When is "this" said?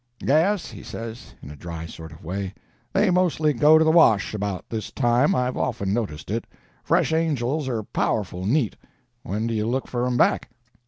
4.67-4.89